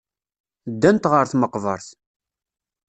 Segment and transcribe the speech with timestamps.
[0.73, 1.87] Ddant ɣer tmeqbert.